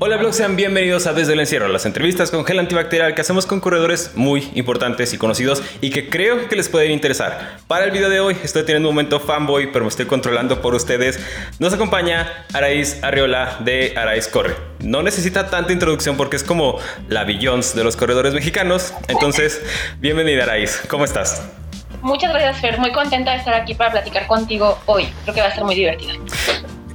[0.00, 3.46] Hola blog, sean bienvenidos a Desde el Encierro, las entrevistas con gel antibacterial que hacemos
[3.46, 7.58] con corredores muy importantes y conocidos y que creo que les pueden interesar.
[7.68, 10.74] Para el video de hoy estoy teniendo un momento fanboy, pero me estoy controlando por
[10.74, 11.24] ustedes.
[11.60, 14.56] Nos acompaña Araíz Arriola de Araíz Corre.
[14.80, 18.92] No necesita tanta introducción porque es como la Billions de los corredores mexicanos.
[19.06, 19.62] Entonces,
[20.00, 21.48] bienvenida Araíz, ¿cómo estás?
[22.02, 25.06] Muchas gracias Fer, muy contenta de estar aquí para platicar contigo hoy.
[25.22, 26.14] Creo que va a ser muy divertido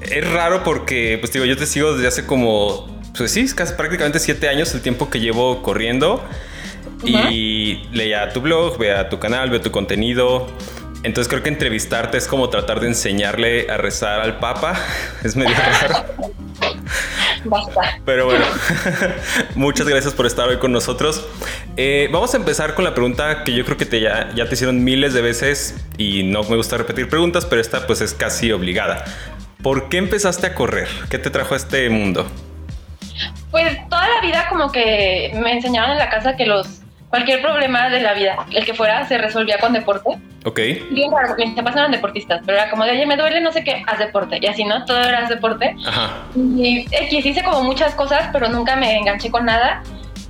[0.01, 4.19] es raro porque, pues digo, yo te sigo desde hace como, pues sí, casi prácticamente
[4.19, 6.23] siete años el tiempo que llevo corriendo.
[7.03, 10.47] Y leía tu blog, vea tu canal, veo tu contenido.
[11.03, 14.77] Entonces creo que entrevistarte es como tratar de enseñarle a rezar al Papa.
[15.23, 16.05] Es medio raro.
[17.45, 18.01] Basta.
[18.05, 18.45] Pero bueno,
[19.55, 21.25] muchas gracias por estar hoy con nosotros.
[21.77, 24.55] Eh, vamos a empezar con la pregunta que yo creo que te ya, ya te
[24.55, 28.51] hicieron miles de veces y no me gusta repetir preguntas, pero esta pues es casi
[28.51, 29.05] obligada.
[29.61, 30.87] ¿Por qué empezaste a correr?
[31.09, 32.25] ¿Qué te trajo a este mundo?
[33.51, 37.89] Pues toda la vida como que me enseñaron en la casa que los cualquier problema
[37.89, 40.17] de la vida, el que fuera, se resolvía con deporte.
[40.45, 40.59] Ok.
[40.91, 43.65] Bien claro, mis papás eran deportistas, pero era como de, oye, me duele, no sé
[43.65, 44.39] qué, haz deporte.
[44.41, 44.85] Y así, ¿no?
[44.85, 45.75] Todo era deporte.
[45.85, 46.23] Ajá.
[46.35, 49.83] Y X hice como muchas cosas, pero nunca me enganché con nada.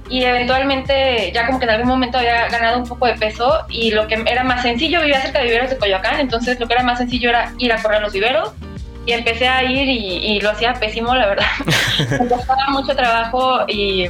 [0.10, 3.92] Y eventualmente, ya como que en algún momento había ganado un poco de peso y
[3.92, 6.82] lo que era más sencillo, vivía cerca de viveros de Coyoacán, entonces lo que era
[6.82, 8.54] más sencillo era ir a correr a los viveros
[9.10, 11.48] y empecé a ir y, lo hacía pésimo, la verdad.
[12.12, 14.08] me costaba mucho trabajo y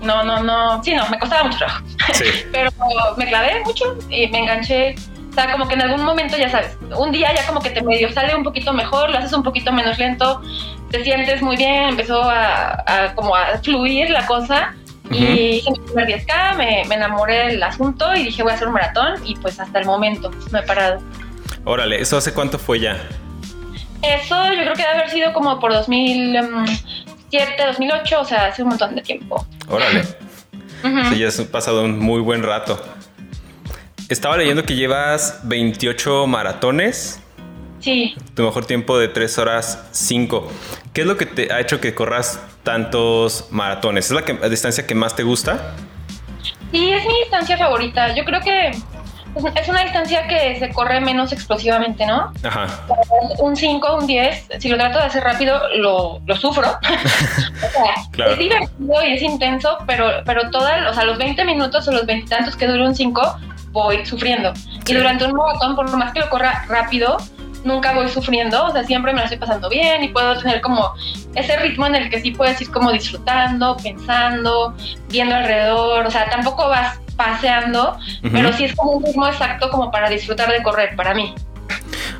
[0.00, 1.84] no, no, no, sí, no, me costaba mucho trabajo.
[2.52, 2.70] Pero
[3.16, 4.96] me clavé mucho y me enganché.
[5.30, 7.82] O sea, como que en algún momento, ya sabes, un día ya como que te
[7.84, 10.42] medio sale un poquito mejor, lo haces un poquito menos lento,
[10.90, 14.74] te sientes muy bien, empezó a, como a fluir la cosa.
[15.08, 18.66] Y hice mi primer 10K, me, me enamoré del asunto y dije voy a hacer
[18.66, 21.00] un maratón y pues hasta el momento no he parado.
[21.64, 22.96] Órale, ¿eso hace cuánto fue ya?
[24.02, 28.70] Eso yo creo que debe haber sido como por 2007, 2008, o sea, hace un
[28.70, 29.46] montón de tiempo.
[29.68, 30.04] Órale.
[31.10, 32.82] Sí, ya has pasado un muy buen rato.
[34.08, 37.20] Estaba leyendo que llevas 28 maratones.
[37.78, 38.14] Sí.
[38.34, 40.50] Tu mejor tiempo de 3 horas 5.
[40.92, 44.10] ¿Qué es lo que te ha hecho que corras tantos maratones?
[44.10, 45.74] ¿Es la distancia que más te gusta?
[46.72, 48.14] Sí, es mi distancia favorita.
[48.14, 48.72] Yo creo que
[49.54, 52.32] es una distancia que se corre menos explosivamente, ¿no?
[52.42, 52.66] Ajá.
[53.38, 56.68] Un 5, un 10, si lo trato de hacer rápido, lo, lo sufro.
[56.68, 61.86] o sea, es divertido y es intenso, pero, pero toda, o sea, los 20 minutos
[61.88, 63.36] o los 20 tantos que dure un 5,
[63.70, 64.52] voy sufriendo.
[64.86, 67.16] Y durante un maratón, por más que lo corra rápido,
[67.64, 70.92] nunca voy sufriendo, o sea, siempre me lo estoy pasando bien y puedo tener como
[71.34, 74.74] ese ritmo en el que sí puedes ir como disfrutando, pensando,
[75.08, 77.98] viendo alrededor, o sea, tampoco vas paseando,
[78.32, 81.34] pero sí es como un ritmo exacto como para disfrutar de correr, para mí.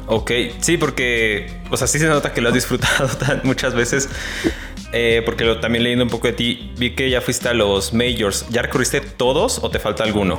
[0.06, 3.08] Ok, sí, porque, o sea, sí se nota que lo has disfrutado
[3.44, 4.08] muchas veces.
[4.92, 7.94] Eh, porque lo, también leyendo un poco de ti, vi que ya fuiste a los
[7.94, 8.46] majors.
[8.50, 10.38] ¿Ya recorriste todos o te falta alguno?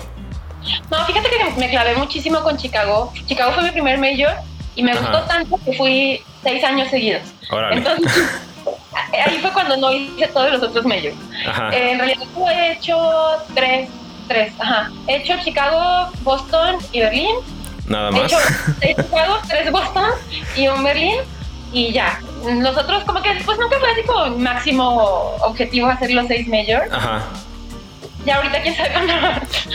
[0.91, 3.11] No, fíjate que me clavé muchísimo con Chicago.
[3.25, 4.35] Chicago fue mi primer major
[4.75, 7.23] y me gustó tanto que fui seis años seguidos.
[7.71, 8.29] Entonces,
[9.25, 11.15] ahí fue cuando no hice todos los otros majors.
[11.73, 12.97] Eh, en realidad he hecho
[13.55, 13.89] tres
[14.27, 14.91] tres, ajá.
[15.07, 17.35] He hecho Chicago, Boston y Berlín.
[17.87, 18.21] Nada más.
[18.21, 18.37] He hecho
[18.79, 20.11] seis Chicago, tres Boston
[20.55, 21.15] y un Berlín.
[21.71, 22.19] Y ya.
[22.43, 26.91] Nosotros como que pues nunca fue así como máximo objetivo hacer los seis majors.
[26.91, 27.23] Ajá.
[28.25, 29.13] Ya ahorita quién sabe cuándo,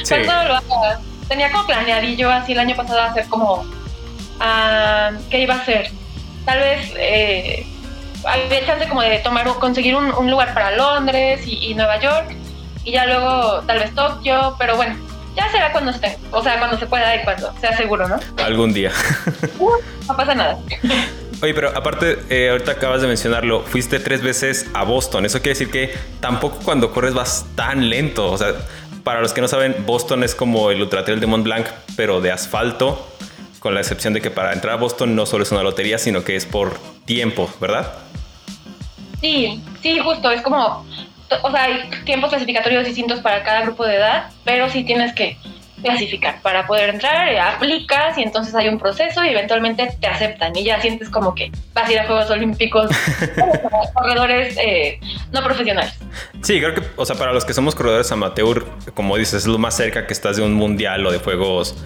[0.04, 0.14] sí.
[0.24, 1.00] lo haga.
[1.28, 3.66] Tenía como planeadillo así el año pasado hacer como...
[4.40, 5.90] Uh, ¿Qué iba a hacer?
[6.44, 6.92] Tal vez...
[6.96, 7.66] Eh,
[8.24, 12.34] había chance como de tomar conseguir un, un lugar para Londres y, y Nueva York
[12.88, 14.96] y ya luego tal vez Tokio, pero bueno,
[15.36, 18.18] ya será cuando esté, o sea, cuando se pueda y cuando sea seguro, ¿no?
[18.42, 18.92] Algún día.
[19.58, 19.72] Uh,
[20.06, 20.58] no pasa nada.
[21.42, 25.26] Oye, pero aparte, eh, ahorita acabas de mencionarlo, fuiste tres veces a Boston.
[25.26, 28.30] Eso quiere decir que tampoco cuando corres vas tan lento.
[28.30, 28.54] O sea,
[29.04, 31.66] para los que no saben, Boston es como el Ultra Trail de Mont Blanc,
[31.96, 33.06] pero de asfalto,
[33.58, 36.24] con la excepción de que para entrar a Boston no solo es una lotería, sino
[36.24, 37.92] que es por tiempo, ¿verdad?
[39.20, 40.30] Sí, sí, justo.
[40.30, 40.86] Es como
[41.42, 45.36] o sea, hay tiempos clasificatorios distintos para cada grupo de edad, pero sí tienes que
[45.82, 50.56] clasificar para poder entrar, eh, aplicas y entonces hay un proceso y eventualmente te aceptan
[50.56, 52.90] y ya sientes como que vas a ir a Juegos Olímpicos
[53.62, 54.98] como corredores eh,
[55.32, 55.94] no profesionales.
[56.42, 59.58] Sí, creo que, o sea, para los que somos corredores amateur, como dices, es lo
[59.58, 61.76] más cerca que estás de un mundial o de Juegos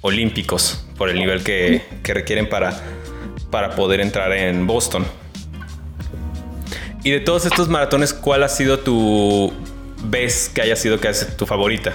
[0.00, 2.72] Olímpicos por el nivel que, que requieren para,
[3.50, 5.06] para poder entrar en Boston.
[7.04, 9.52] Y de todos estos maratones, ¿cuál ha sido tu
[10.04, 11.92] vez que haya sido que es tu favorita?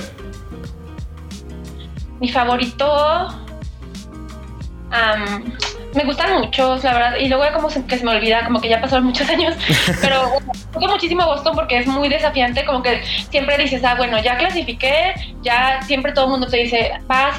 [2.19, 2.85] Mi favorito.
[5.93, 8.81] Me gustan muchos, la verdad, y luego como que se me olvida, como que ya
[8.81, 9.55] pasaron muchos años,
[10.01, 14.21] pero me gusta muchísimo Boston porque es muy desafiante, como que siempre dices, ah, bueno,
[14.21, 16.91] ya clasifiqué, ya siempre todo el mundo te dice,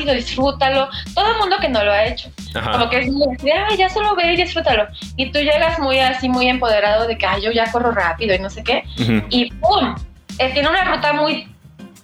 [0.05, 2.31] lo disfrútalo, todo el mundo que no lo ha hecho,
[2.73, 4.87] como que es muy, ah, ya solo ve y disfrútalo,
[5.17, 8.39] y tú llegas muy así, muy empoderado de que, ah, yo ya corro rápido y
[8.39, 8.85] no sé qué,
[9.31, 9.95] y ¡pum!
[10.39, 11.47] Eh, tiene una ruta muy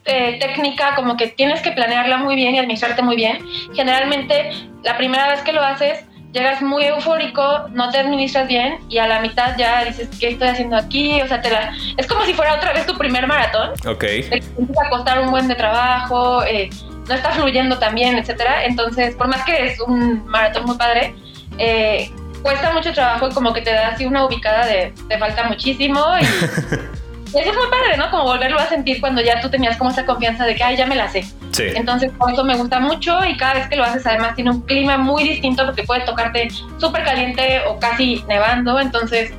[0.05, 3.39] eh, técnica, como que tienes que planearla muy bien y administrarte muy bien.
[3.75, 4.51] Generalmente,
[4.85, 6.05] la primera vez que lo haces,
[6.37, 10.49] llegas muy eufórico, no te administras bien y a la mitad ya dices, ¿qué estoy
[10.49, 11.21] haciendo aquí?
[11.23, 11.75] O sea, te la...
[11.97, 13.71] es como si fuera otra vez tu primer maratón.
[13.87, 14.01] Ok.
[14.01, 16.69] Te empieza a costar un buen de trabajo, eh,
[17.09, 18.65] no está fluyendo tan bien, etcétera.
[18.67, 21.15] Entonces, por más que es un maratón muy padre,
[21.59, 22.11] eh,
[22.43, 26.01] cuesta mucho trabajo y como que te da así una ubicada de te falta muchísimo
[26.21, 26.25] y
[27.27, 28.11] eso es muy padre, ¿no?
[28.11, 30.87] Como volverlo a sentir cuando ya tú tenías como esa confianza de que, ay, ya
[30.87, 31.23] me la sé.
[31.53, 31.65] Sí.
[31.75, 34.63] Entonces, por eso me gusta mucho y cada vez que lo haces, además, tiene un
[34.63, 38.79] clima muy distinto porque puede tocarte súper caliente o casi nevando.
[38.81, 39.33] Entonces,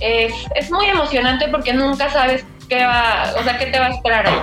[0.00, 3.90] es, es muy emocionante porque nunca sabes qué va, o sea, qué te va a
[3.90, 4.38] esperar ahí.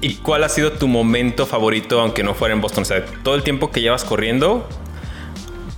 [0.00, 2.82] ¿Y cuál ha sido tu momento favorito, aunque no fuera en Boston?
[2.82, 4.68] O sea, todo el tiempo que llevas corriendo,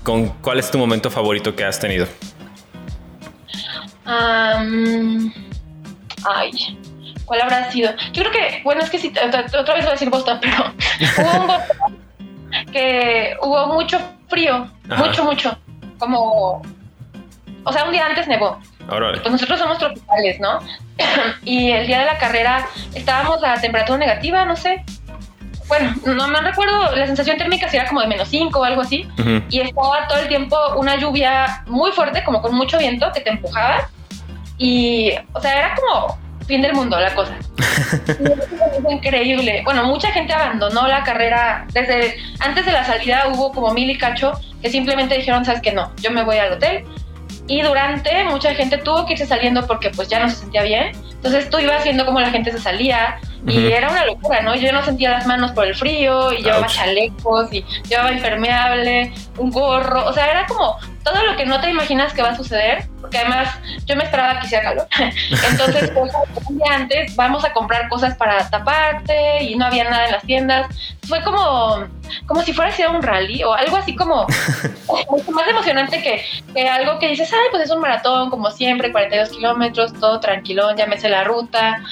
[0.02, 2.06] ¿con cuál es tu momento favorito que has tenido?
[4.06, 5.30] Um,
[6.24, 6.50] Ay,
[7.24, 7.92] ¿cuál habrá sido?
[8.12, 10.56] Yo creo que, bueno, es que sí, otra, vez voy a decir Boston, pero
[11.18, 12.04] hubo un Boston
[12.72, 13.98] que hubo mucho
[14.28, 15.58] frío, mucho, mucho.
[15.98, 16.62] Como,
[17.64, 18.58] o sea, un día antes nevó.
[19.20, 20.58] Pues nosotros somos tropicales, ¿no?
[21.44, 24.84] y el día de la carrera estábamos a temperatura negativa, no sé.
[25.66, 28.82] Bueno, no me recuerdo, la sensación térmica si era como de menos 5 o algo
[28.82, 29.08] así.
[29.48, 33.30] Y estaba todo el tiempo una lluvia muy fuerte, como con mucho viento que te
[33.30, 33.88] empujaba.
[34.58, 37.36] Y, o sea, era como fin del mundo la cosa.
[38.90, 39.62] increíble.
[39.64, 41.66] Bueno, mucha gente abandonó la carrera.
[41.72, 45.72] Desde antes de la salida hubo como mil y cacho que simplemente dijeron, sabes que
[45.72, 46.84] no, yo me voy al hotel.
[47.46, 50.92] Y durante mucha gente tuvo que irse saliendo porque pues ya no se sentía bien.
[51.10, 54.54] Entonces tú ibas viendo cómo la gente se salía y era una locura, ¿no?
[54.54, 59.50] Yo no sentía las manos por el frío y llevaba chalecos y llevaba impermeable, un
[59.50, 62.88] gorro, o sea, era como todo lo que no te imaginas que va a suceder,
[63.00, 63.48] porque además
[63.84, 64.88] yo me esperaba que hiciera calor.
[65.50, 66.12] Entonces, pues,
[66.48, 70.22] un día antes vamos a comprar cosas para taparte y no había nada en las
[70.24, 70.66] tiendas.
[71.06, 71.86] Fue como,
[72.26, 74.26] como si fuera a un rally o algo así como
[75.10, 76.24] mucho más emocionante que,
[76.54, 80.76] que, algo que dices, ay, pues es un maratón, como siempre, 42 kilómetros, todo tranquilón,
[80.76, 81.82] ya me sé la ruta.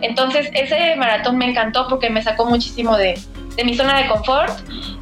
[0.00, 3.18] Entonces, ese maratón me encantó porque me sacó muchísimo de,
[3.54, 4.52] de mi zona de confort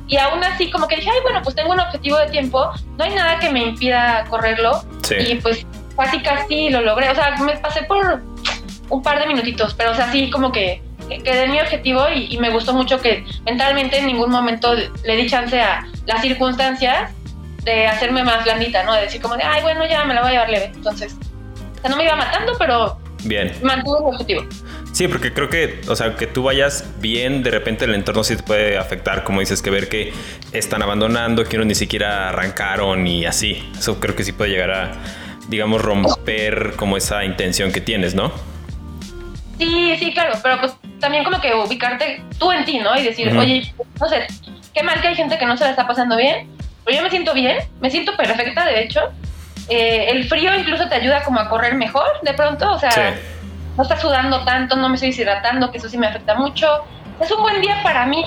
[0.07, 3.05] y aún así como que dije, ay, bueno, pues tengo un objetivo de tiempo, no
[3.05, 4.83] hay nada que me impida correrlo
[5.19, 5.67] y pues
[5.97, 8.23] casi casi lo logré, o sea, me pasé por
[8.91, 12.37] un par de minutitos, pero o sea, sí como que quedé en mi objetivo y,
[12.39, 17.11] me gustó mucho que mentalmente en ningún momento le di chance a las circunstancias
[17.63, 18.95] de hacerme más blandita, ¿no?
[18.95, 20.73] De decir como de, ay, bueno, ya me la voy a llevar leve.
[20.75, 21.17] Entonces,
[21.79, 23.53] o sea, no me iba matando, pero Bien.
[23.63, 24.43] mantuve mi objetivo.
[24.95, 28.37] Sí, porque creo que, o sea, que tú vayas bien, de repente el entorno sí
[28.37, 30.13] te puede afectar, como dices, que ver que
[30.53, 33.69] están abandonando, que uno ni siquiera arrancaron y así.
[33.77, 34.93] Eso creo que sí puede llegar a,
[35.49, 38.31] digamos, romper como esa intención que tienes, ¿no?
[39.59, 42.97] Sí, sí, claro, pero pues también como que ubicarte tú en ti, ¿no?
[42.97, 44.29] Y decir, oye, no sé,
[44.73, 46.49] qué mal que hay gente que no se la está pasando bien,
[46.85, 49.01] pero yo me siento bien, me siento perfecta, de hecho.
[49.69, 53.19] Eh, el frío incluso te ayuda como a correr mejor, de pronto, o sea
[53.77, 56.85] no está sudando tanto, no me estoy deshidratando, que eso sí me afecta mucho.
[57.21, 58.25] Es un buen día para mí.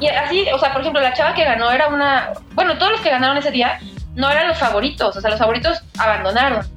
[0.00, 2.30] Y así, o sea, por ejemplo, la chava que ganó era una.
[2.54, 3.78] Bueno, todos los que ganaron ese día
[4.14, 6.66] no eran los favoritos, o sea, los favoritos abandonaron.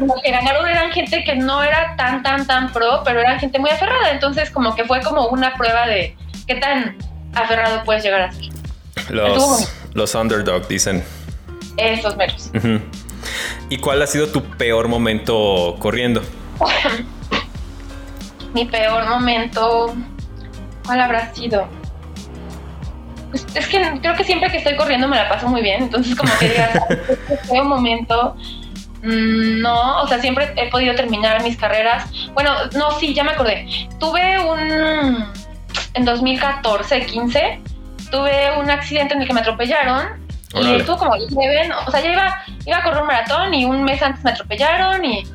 [0.00, 3.58] los que ganaron eran gente que no era tan, tan, tan pro, pero eran gente
[3.58, 4.10] muy aferrada.
[4.10, 6.16] Entonces, como que fue como una prueba de
[6.46, 6.96] qué tan
[7.34, 8.46] aferrado puedes llegar a ser.
[9.10, 11.04] Los, los underdog, dicen.
[11.76, 12.50] Esos meros.
[13.68, 16.22] ¿Y cuál ha sido tu peor momento corriendo?
[18.54, 19.94] mi peor momento,
[20.84, 21.68] ¿cuál habrá sido?
[23.30, 26.16] Pues es que creo que siempre que estoy corriendo me la paso muy bien, entonces
[26.16, 26.70] como que digas,
[27.28, 28.36] este momento,
[29.02, 32.10] mm, no, o sea, siempre he podido terminar mis carreras.
[32.32, 33.66] Bueno, no, sí, ya me acordé.
[33.98, 35.26] Tuve un,
[35.94, 37.60] en 2014, 15,
[38.10, 42.10] tuve un accidente en el que me atropellaron y estuvo como ven, o sea, yo
[42.10, 45.26] iba, iba a correr un maratón y un mes antes me atropellaron y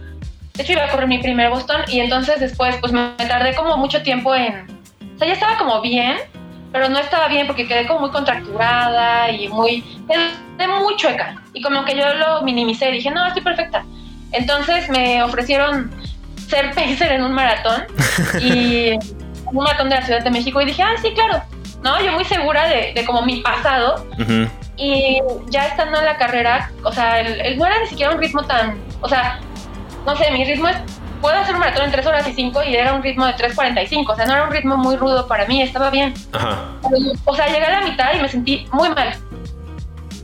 [0.54, 3.76] de hecho, iba a correr mi primer Boston y entonces después, pues me tardé como
[3.78, 4.68] mucho tiempo en.
[5.16, 6.18] O sea, ya estaba como bien,
[6.72, 9.84] pero no estaba bien porque quedé como muy contracturada y muy.
[10.80, 11.42] Muy chueca.
[11.54, 13.84] Y como que yo lo minimicé, dije, no, estoy perfecta.
[14.32, 15.92] Entonces me ofrecieron
[16.48, 17.86] ser pacer en un maratón
[18.40, 18.92] y
[19.46, 21.44] un maratón de la Ciudad de México y dije, ah, sí, claro.
[21.84, 22.02] ¿No?
[22.02, 24.06] Yo muy segura de, como mi pasado.
[24.78, 25.20] Y
[25.50, 28.78] ya estando en la carrera, o sea, el, no era ni siquiera un ritmo tan,
[29.02, 29.40] o sea,
[30.06, 30.78] no sé, mi ritmo es,
[31.22, 34.10] puedo hacer un maratón en 3 horas y 5 y era un ritmo de 3.45,
[34.10, 36.14] o sea, no era un ritmo muy rudo para mí, estaba bien.
[36.34, 36.58] Ajá.
[37.26, 39.14] O sea, llegué a la mitad y me sentí muy mal.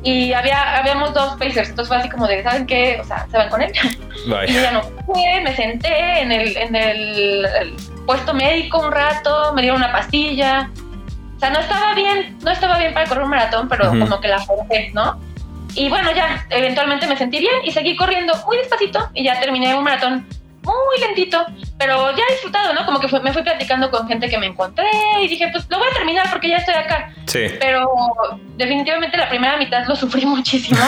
[0.02, 3.00] Y había, habíamos dos pacers, entonces fue así como de, ¿saben qué?
[3.02, 3.72] O sea, ¿se van con él?
[4.48, 9.54] Y yo ya no fui, me senté en el, en el puesto médico un rato,
[9.54, 10.70] me dieron una pastilla,
[11.38, 14.28] o sea, no estaba bien, no estaba bien para correr un maratón, pero como que
[14.28, 15.18] la forcé, ¿no?
[15.76, 19.76] Y bueno, ya, eventualmente me sentí bien y seguí corriendo muy despacito y ya terminé
[19.76, 20.26] un maratón
[20.64, 21.46] muy lentito,
[21.78, 22.86] pero ya disfrutado, ¿no?
[22.86, 24.90] Como que me fui platicando con gente que me encontré
[25.22, 27.14] y dije, pues lo voy a terminar porque ya estoy acá.
[27.26, 27.46] Sí.
[27.60, 27.90] Pero
[28.58, 30.82] definitivamente la primera mitad lo sufrí muchísimo.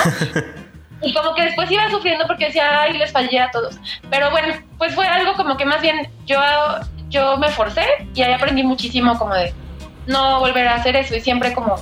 [1.01, 3.79] y como que después iba sufriendo porque decía, ay, les fallé a todos.
[4.09, 6.39] Pero bueno, pues fue algo como que más bien yo,
[7.09, 9.53] yo me forcé y ahí aprendí muchísimo como de
[10.07, 11.75] no volver a hacer eso y siempre como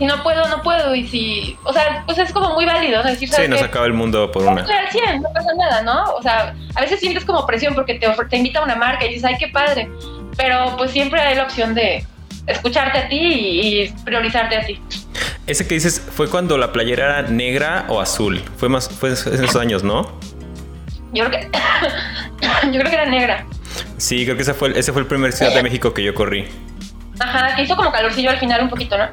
[0.00, 0.94] si no puedo, no puedo.
[0.94, 3.10] Y si, o sea, pues es como muy válido, ¿no?
[3.10, 4.62] Decir, sí, nos acaba el mundo por una.
[4.62, 6.14] Al 100, no pasa nada, ¿no?
[6.14, 9.10] O sea, a veces sientes como presión porque te, te invita a una marca y
[9.10, 9.90] dices, ay, qué padre.
[10.38, 12.06] Pero pues siempre hay la opción de
[12.46, 14.80] escucharte a ti y, priorizarte a ti.
[15.46, 18.40] Ese que dices, ¿fue cuando la playera era negra o azul?
[18.56, 20.18] Fue más, fue en esos años, ¿no?
[21.12, 21.50] Yo creo que,
[22.72, 23.46] yo creo que era negra.
[23.98, 26.48] Sí, creo que ese fue, ese fue el primer Ciudad de México que yo corrí.
[27.20, 29.08] Ajá, que hizo como calorcillo al final un poquito, ¿no?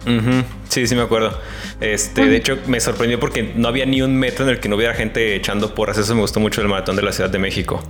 [0.69, 1.39] Sí, sí me acuerdo.
[1.81, 4.77] Este, de hecho, me sorprendió porque no había ni un metro en el que no
[4.77, 5.97] hubiera gente echando porras.
[5.97, 7.83] Eso me gustó mucho del maratón de la Ciudad de México.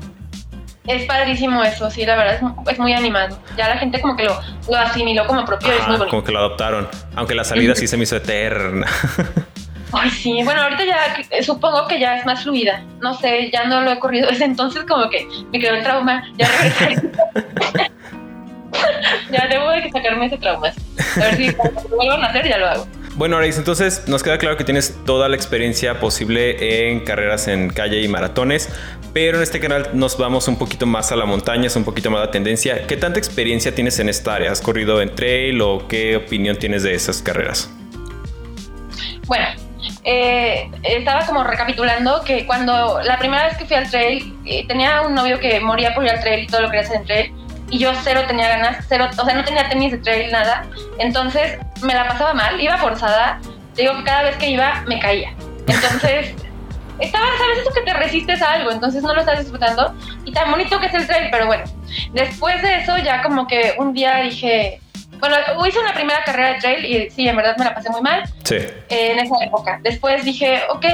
[0.88, 3.38] Es padrísimo eso, sí, la verdad es, muy animado.
[3.58, 6.10] Ya la gente como que lo, lo asimiló como propio, es muy bonito.
[6.10, 6.88] Como que lo adoptaron.
[7.16, 8.88] Aunque la salida sí se me hizo eterna.
[9.92, 12.84] Ay, sí, bueno, ahorita ya supongo que ya es más fluida.
[13.02, 16.24] No sé, ya no lo he corrido desde entonces, como que me quedó el trauma.
[16.38, 17.12] Ya regresé.
[19.32, 20.74] ya debo de sacarme ese trauma.
[21.16, 22.88] A ver si cuando vuelvan a hacer ya lo hago.
[23.18, 27.70] Bueno, Aris, entonces nos queda claro que tienes toda la experiencia posible en carreras en
[27.72, 28.70] calle y maratones,
[29.12, 32.12] pero en este canal nos vamos un poquito más a la montaña, es un poquito
[32.12, 32.86] más la tendencia.
[32.86, 34.52] ¿Qué tanta experiencia tienes en esta área?
[34.52, 37.72] ¿Has corrido en trail o qué opinión tienes de esas carreras?
[39.26, 39.48] Bueno,
[40.04, 45.02] eh, estaba como recapitulando que cuando la primera vez que fui al trail, eh, tenía
[45.02, 47.37] un novio que moría por ir al trail y todo lo quería hacer en trail
[47.70, 50.66] y yo cero tenía ganas, cero, o sea, no tenía tenis de trail, nada.
[51.00, 53.40] Entonces me la pasaba mal, iba forzada.
[53.76, 55.34] digo que cada vez que iba me caía.
[55.68, 56.34] Entonces,
[57.00, 58.72] estaba, ¿sabes eso que te resistes a algo?
[58.72, 59.94] Entonces no lo estás disfrutando.
[60.26, 61.64] Y tan bonito que es el trail, pero bueno.
[62.14, 64.80] Después de eso, ya como que un día dije,
[65.20, 65.36] bueno,
[65.68, 68.24] hice una primera carrera de trail y sí, en verdad me la pasé muy mal.
[68.44, 68.58] Sí.
[68.90, 69.80] en esa época.
[69.84, 70.86] Después dije, ok,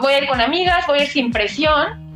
[0.00, 2.09] voy a ir con amigas, voy a ir sin presión.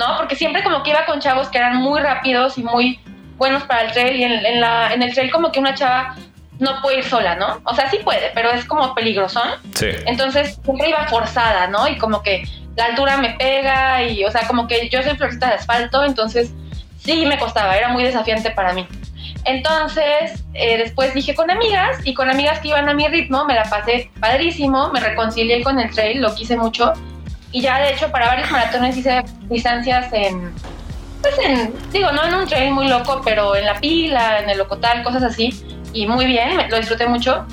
[0.00, 0.16] ¿No?
[0.16, 2.98] Porque siempre como que iba con chavos que eran muy rápidos y muy
[3.36, 6.16] buenos para el trail y en, la, en el trail como que una chava
[6.58, 7.60] no puede ir sola, ¿no?
[7.64, 9.48] O sea, sí puede, pero es como peligrosón.
[9.74, 9.88] Sí.
[10.06, 11.86] Entonces siempre iba forzada, ¿no?
[11.86, 12.44] Y como que
[12.76, 16.52] la altura me pega y, o sea, como que yo soy florista de asfalto, entonces
[16.98, 18.86] sí me costaba, era muy desafiante para mí.
[19.44, 23.54] Entonces, eh, después dije con amigas y con amigas que iban a mi ritmo, me
[23.54, 26.92] la pasé padrísimo, me reconcilié con el trail, lo quise mucho.
[27.52, 30.52] Y ya de hecho para varios maratones hice distancias en,
[31.20, 34.58] pues en, digo, no en un trail muy loco, pero en la pila, en el
[34.58, 35.64] locotal, cosas así.
[35.92, 37.44] Y muy bien, lo disfruté mucho.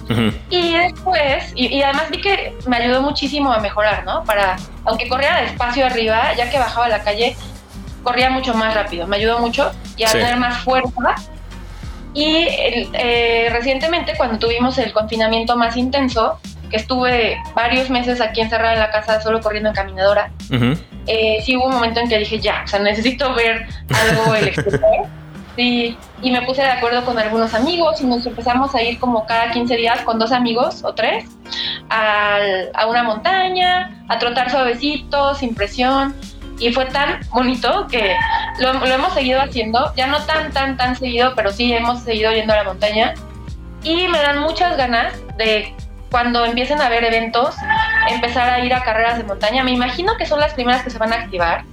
[0.51, 4.23] Y después, y, además vi que me ayudó muchísimo a mejorar, ¿no?
[4.25, 7.35] Para, aunque corría despacio arriba, ya que bajaba la calle,
[8.03, 9.07] corría mucho más rápido.
[9.07, 11.15] Me ayudó mucho y a tener más fuerza.
[12.13, 16.39] Y eh, recientemente, cuando tuvimos el confinamiento más intenso,
[16.69, 20.31] que estuve varios meses aquí encerrada en la casa solo corriendo en caminadora,
[21.07, 24.47] eh, sí hubo un momento en que dije, ya, o sea, necesito ver algo el
[24.49, 25.07] exterior.
[25.55, 29.25] Sí, y me puse de acuerdo con algunos amigos y nos empezamos a ir como
[29.25, 31.25] cada 15 días con dos amigos o tres
[31.89, 36.15] a una montaña, a trotar suavecito, sin presión.
[36.59, 38.15] Y fue tan bonito que
[38.59, 42.31] lo, lo, hemos seguido haciendo, ya no tan, tan, tan seguido, pero sí hemos seguido
[42.31, 43.13] yendo a la montaña.
[43.83, 45.73] Y me dan muchas ganas de
[46.11, 47.55] cuando empiecen a haber eventos,
[48.09, 49.63] empezar a ir a carreras de montaña.
[49.63, 51.63] Me imagino que son las primeras que se van a activar,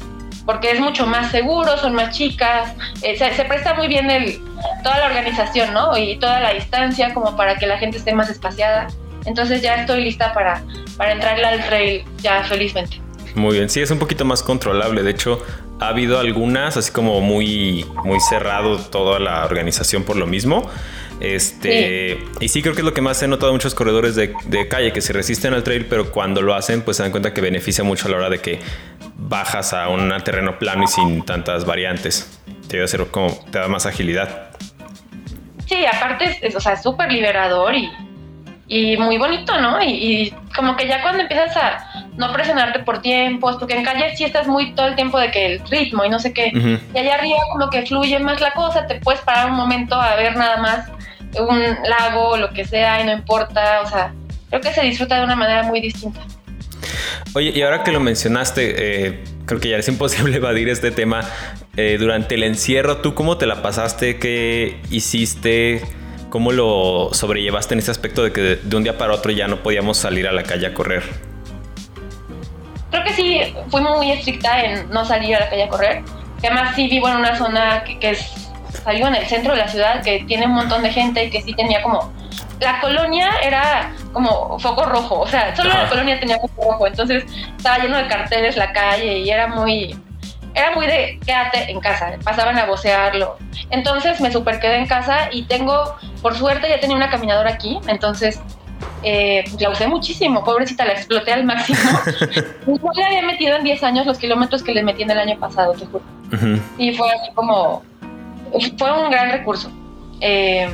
[0.47, 2.73] porque es mucho más seguro, son más chicas,
[3.03, 4.41] eh, se, presta muy bien el,
[4.83, 5.97] toda la organización, ¿no?
[5.97, 8.88] Y toda la distancia como para que la gente esté más espaciada.
[9.25, 10.62] Entonces ya estoy lista para,
[10.97, 13.00] para entrarle al trail ya felizmente.
[13.35, 15.03] Muy bien, sí, es un poquito más controlable.
[15.03, 15.43] De hecho,
[15.81, 20.71] ha habido algunas, así como muy, muy cerrado toda la organización por lo mismo.
[21.25, 24.35] Este, Y sí creo que es lo que más he notado muchos corredores de,
[24.69, 27.40] calle que se resisten al trail, pero cuando lo hacen, pues se dan cuenta que
[27.40, 28.61] beneficia mucho a la hora de que
[29.16, 32.40] bajas a un terreno plano y sin tantas variantes.
[32.69, 34.50] Te da, como, te da más agilidad.
[35.66, 37.90] Sí, aparte es, o sea, súper liberador y
[38.66, 39.83] y muy bonito, ¿no?
[39.83, 44.25] Y, como que ya cuando empiezas a no presionarte por tiempos, porque en calle sí
[44.25, 46.52] estás muy todo el tiempo de que el ritmo y no sé qué,
[46.95, 50.14] y allá arriba como que fluye más la cosa, te puedes parar un momento a
[50.14, 50.90] ver nada más
[51.41, 54.14] un lago lo que sea y no importa, o sea,
[54.50, 56.21] creo que se disfruta de una manera muy distinta.
[57.35, 58.75] Oye, y ahora que lo mencionaste,
[59.07, 61.23] eh, creo que ya es imposible evadir este tema.
[61.76, 64.19] Eh, durante el encierro, ¿tú cómo te la pasaste?
[64.19, 65.83] ¿Qué hiciste?
[66.31, 69.62] ¿Cómo lo sobrellevaste en ese aspecto de que de, un día para otro ya no
[69.62, 71.03] podíamos salir a la calle a correr?
[72.91, 76.03] Creo que sí, fui muy estricta en no salir a la calle a correr.
[76.41, 78.44] Que además sí vivo en una zona que, es,
[78.85, 81.43] salió en el centro de la ciudad, que tiene un montón de gente y que
[81.43, 82.12] sí tenía como...
[82.61, 87.25] La colonia era como foco rojo, o sea, solo la colonia tenía foco rojo, entonces
[87.57, 89.97] estaba lleno de carteles la calle y era muy
[90.55, 93.37] era muy de quédate en casa, pasaban a vocearlo.
[93.71, 97.81] Entonces me super quedé en casa y tengo, por suerte ya tenía una caminadora aquí,
[97.88, 98.41] entonces
[99.03, 101.79] eh, la usé muchísimo, pobrecita, la exploté al máximo.
[102.67, 105.38] no le había metido en 10 años los kilómetros que le metí en el año
[105.38, 106.05] pasado, te juro.
[106.79, 107.83] Y fue así como,
[108.78, 109.70] fue un gran recurso.
[110.20, 110.68] Eh,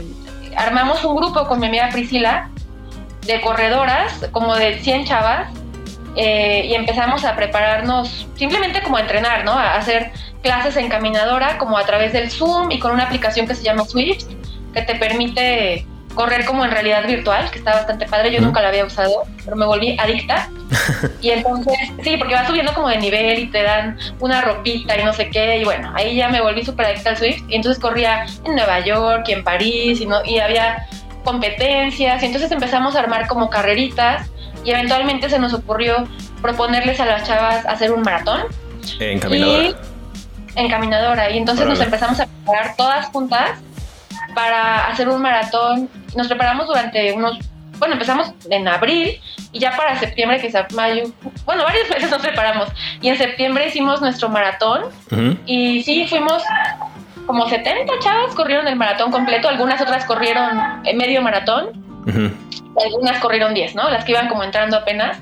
[0.56, 2.50] armamos un grupo con mi amiga Priscila
[3.26, 5.48] de corredoras, como de 100 chavas,
[6.16, 9.52] eh, y empezamos a prepararnos simplemente como a entrenar, ¿no?
[9.52, 13.54] A hacer clases en caminadora como a través del Zoom y con una aplicación que
[13.54, 14.24] se llama Swift,
[14.74, 18.68] que te permite correr como en realidad virtual, que está bastante padre, yo nunca la
[18.68, 20.48] había usado, pero me volví adicta.
[21.20, 25.04] y entonces, sí, porque vas subiendo como de nivel y te dan una ropita y
[25.04, 27.80] no sé qué, y bueno, ahí ya me volví súper adicta al Swift, y entonces
[27.80, 30.86] corría en Nueva York y en París, y, no, y había
[31.24, 34.30] competencias, y entonces empezamos a armar como carreritas,
[34.64, 36.06] y eventualmente se nos ocurrió
[36.42, 38.42] proponerles a las chavas hacer un maratón.
[38.98, 39.62] En caminadora.
[39.62, 39.76] Y,
[40.56, 41.30] en caminadora.
[41.30, 43.50] Y entonces nos empezamos a preparar todas juntas
[44.34, 45.88] para hacer un maratón.
[46.16, 47.38] Nos preparamos durante unos,
[47.80, 49.20] bueno, empezamos en abril
[49.50, 51.10] y ya para septiembre, que es mayo,
[51.44, 52.68] bueno, varios meses nos preparamos.
[53.00, 54.84] Y en septiembre hicimos nuestro maratón
[55.46, 56.44] y sí, fuimos
[57.26, 61.90] como 70 chavas corrieron el maratón completo, algunas otras corrieron medio maratón
[62.84, 63.88] algunas corrieron 10, ¿no?
[63.90, 65.18] Las que iban como entrando apenas.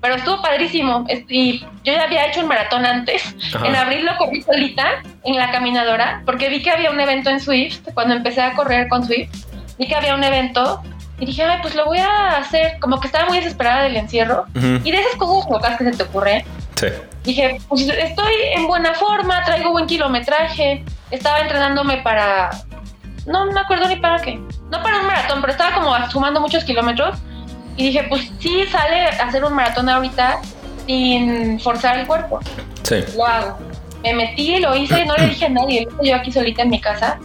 [0.00, 1.04] Pero estuvo padrísimo.
[1.28, 3.34] Y yo ya había hecho un maratón antes.
[3.64, 7.40] En abril lo corrí solita en la caminadora porque vi que había un evento en
[7.40, 7.80] Swift.
[7.94, 9.30] Cuando empecé a correr con Swift,
[9.76, 10.82] vi que había un evento
[11.20, 12.78] y dije, ay, pues lo voy a hacer.
[12.80, 14.46] Como que estaba muy desesperada del encierro.
[14.54, 16.44] Y de esas cosas locas que se te ocurren.
[16.76, 16.86] Sí.
[17.24, 20.84] Dije, pues estoy en buena forma, traigo buen kilometraje.
[21.10, 22.50] Estaba entrenándome para
[23.28, 24.40] no me acuerdo ni para qué.
[24.70, 27.18] No para un maratón, pero estaba como sumando muchos kilómetros.
[27.76, 30.40] Y dije, pues sí, sale a hacer un maratón ahorita
[30.86, 32.40] sin forzar el cuerpo.
[32.82, 33.04] Sí.
[33.16, 33.58] Lo hago.
[34.02, 35.86] Me metí, lo hice, no le dije a nadie.
[36.02, 37.18] Yo aquí solita en mi casa.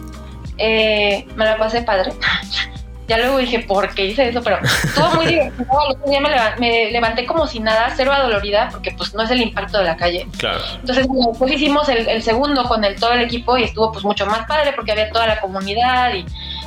[0.58, 2.12] Eh, me la pasé padre.
[3.06, 4.42] Ya luego dije, ¿por qué hice eso?
[4.42, 5.66] Pero estuvo muy divertido.
[5.88, 6.20] El otro día
[6.58, 9.96] me, levanté como si nada, cero adolorida, porque pues no es el impacto de la
[9.96, 10.26] calle.
[10.38, 10.60] Claro.
[10.80, 14.46] Entonces, después hicimos el, segundo con el, todo el equipo y estuvo pues mucho más
[14.46, 16.24] padre porque había toda la comunidad y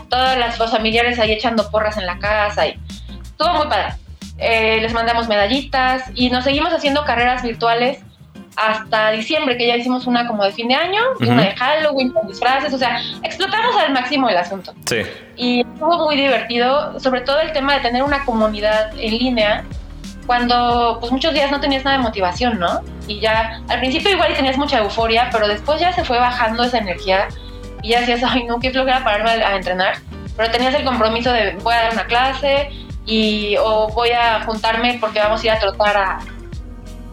[0.10, 2.80] todas las los familiares ahí echando porras en la casa y
[3.24, 3.96] estuvo muy padre.
[4.38, 8.00] Eh, les mandamos medallitas y nos seguimos haciendo carreras virtuales
[8.58, 12.28] hasta diciembre, que ya hicimos una como de fin de año, una de Halloween con
[12.28, 14.74] disfraces, o sea, explotamos al máximo el asunto.
[14.86, 15.04] Sí.
[15.36, 19.64] Y estuvo muy divertido, sobre todo el tema de tener una comunidad en línea,
[20.26, 22.82] cuando pues muchos días no tenías nada de motivación, ¿no?
[23.08, 26.80] Y ya al principio igual tenías mucha euforia, pero después ya se fue bajando esa
[26.80, 27.28] energía
[27.84, 30.00] y ya decías, ay, no, qué flojera pararme a, a entrenar,
[30.36, 32.70] pero tenías el compromiso de voy a dar una clase
[33.06, 36.20] y o voy a juntarme porque vamos a ir a trotar a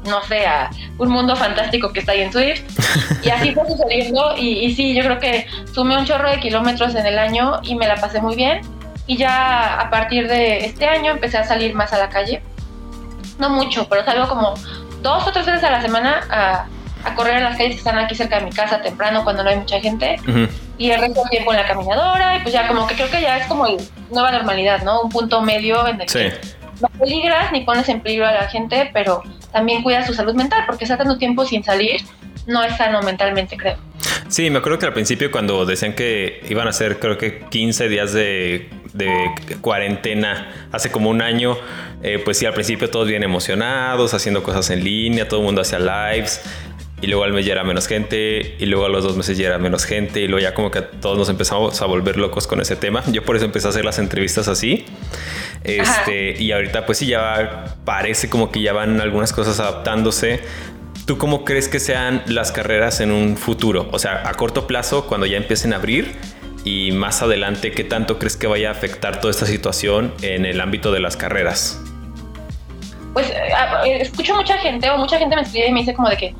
[0.07, 2.63] no sé, a un mundo fantástico que está ahí en Swift.
[3.23, 4.35] Y así fue sucediendo.
[4.37, 7.75] Y, y, sí, yo creo que sumé un chorro de kilómetros en el año y
[7.75, 8.61] me la pasé muy bien.
[9.07, 12.43] Y ya a partir de este año empecé a salir más a la calle.
[13.39, 14.55] No mucho, pero salgo como
[15.03, 16.67] dos o tres veces a la semana a,
[17.05, 19.51] a correr en las calles que están aquí cerca de mi casa temprano cuando no
[19.51, 20.17] hay mucha gente.
[20.79, 22.37] Y el resto del tiempo en la caminadora.
[22.37, 23.67] Y pues ya como que creo que ya es como
[24.11, 25.03] nueva normalidad, ¿no?
[25.03, 26.41] Un punto medio en el que
[26.81, 30.65] no peligras ni pones en peligro a la gente, pero también cuida su salud mental,
[30.67, 32.01] porque estar tanto tiempo sin salir
[32.47, 33.77] no es sano mentalmente, creo.
[34.29, 37.89] Sí, me acuerdo que al principio cuando decían que iban a ser creo que 15
[37.89, 38.69] días de,
[39.61, 41.57] cuarentena hace como un año,
[42.03, 45.61] eh, pues sí, al principio todos bien emocionados, haciendo cosas en línea, todo el mundo
[45.61, 46.43] hacía lives.
[47.05, 49.49] Y luego al mes ya era menos gente, y luego a los dos meses ya
[49.49, 52.63] era menos gente, y luego ya como que todos nos empezamos a volver locos con
[52.63, 53.05] ese tema.
[53.13, 54.87] Yo por eso empecé a hacer las entrevistas así.
[55.65, 60.41] Este, y ahorita pues sí, ya parece como que ya van algunas cosas adaptándose.
[61.05, 63.87] ¿Tú cómo crees que sean las carreras en un futuro?
[63.93, 66.17] O sea, a corto plazo, cuando ya empiecen a abrir,
[66.65, 70.59] y más adelante, ¿qué tanto crees que vaya a afectar toda esta situación en el
[70.59, 71.83] ámbito de las carreras?
[73.13, 76.17] Pues eh, escucho mucha gente o mucha gente me escribe y me dice como de
[76.17, 76.35] que,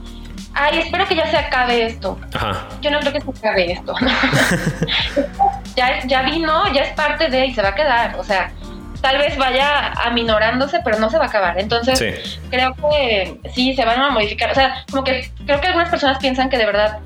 [0.55, 2.19] ay, espero que ya se acabe esto.
[2.35, 2.67] Ajá.
[2.81, 3.95] Yo no creo que se acabe esto.
[5.77, 8.17] ya, ya vino, ya es parte de y se va a quedar.
[8.19, 8.53] O sea,
[9.01, 11.59] tal vez vaya aminorándose, pero no se va a acabar.
[11.59, 14.51] Entonces, creo que sí, se van a modificar.
[14.51, 17.01] O sea, como que creo que algunas personas piensan que de verdad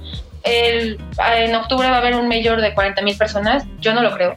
[0.45, 1.01] el,
[1.37, 3.65] en octubre va a haber un mayor de 40 mil personas.
[3.81, 4.37] Yo no lo creo.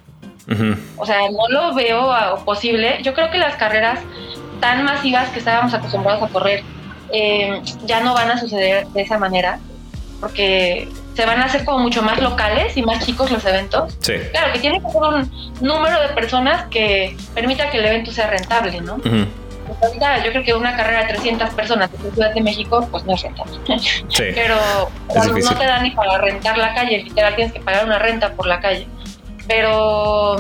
[0.98, 2.12] O sea, no lo veo
[2.44, 2.98] posible.
[3.04, 4.00] Yo creo que las carreras
[4.60, 6.64] tan masivas que estábamos acostumbrados a correr
[7.12, 9.60] eh, ya no van a suceder de esa manera,
[10.20, 13.98] porque se van a hacer como mucho más locales y más chicos los eventos.
[14.00, 14.14] Sí.
[14.32, 18.28] Claro, que tiene que ser un número de personas que permita que el evento sea
[18.28, 18.98] rentable, ¿no?
[20.24, 23.22] yo creo que una carrera de 300 personas en Ciudad de México, pues no es
[23.22, 23.58] rentable.
[24.10, 24.58] Sí, Pero
[25.16, 28.48] no te da ni para rentar la calle, literal tienes que pagar una renta por
[28.48, 28.88] la calle.
[29.48, 30.38] Pero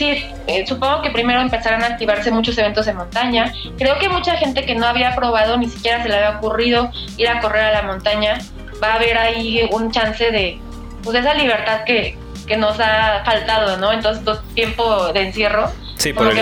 [0.00, 3.52] sí, eh, supongo que primero empezarán a activarse muchos eventos de montaña.
[3.76, 7.28] Creo que mucha gente que no había probado, ni siquiera se le había ocurrido ir
[7.28, 8.38] a correr a la montaña,
[8.82, 10.58] va a haber ahí un chance de,
[11.04, 13.92] pues, esa libertad que, que nos ha faltado, ¿no?
[13.92, 15.70] En todo tiempo de encierro.
[15.98, 16.32] Sí, por.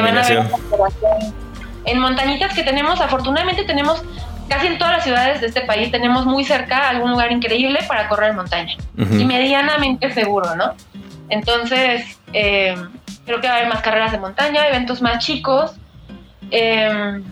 [1.84, 4.04] En montañitas que tenemos, afortunadamente tenemos
[4.48, 8.08] casi en todas las ciudades de este país, tenemos muy cerca algún lugar increíble para
[8.08, 8.76] correr montaña.
[8.96, 10.74] Y medianamente seguro, ¿no?
[11.28, 12.74] Entonces, eh,
[13.28, 15.72] Creo que va a haber más carreras de montaña, eventos más chicos.
[16.50, 17.22] Em,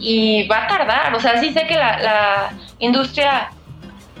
[0.00, 1.14] y va a tardar.
[1.14, 2.50] O sea, sí sé que la,
[2.80, 3.52] industria